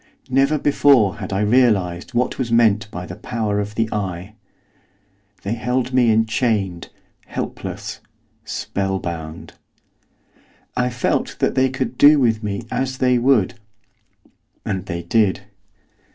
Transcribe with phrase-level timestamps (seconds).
[0.31, 4.33] Never before had I realised what was meant by the power of the eye.
[5.43, 6.89] They held me enchained,
[7.27, 7.99] helpless,
[8.43, 9.53] spell bound.
[10.75, 13.59] I felt that they could do with me as they would;
[14.65, 15.41] and they did.